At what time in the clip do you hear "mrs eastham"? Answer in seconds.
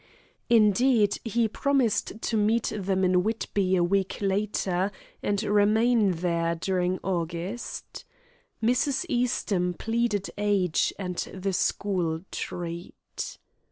8.63-9.75